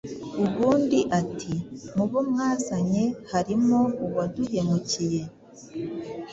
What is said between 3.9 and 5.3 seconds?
uwaduhemukiye”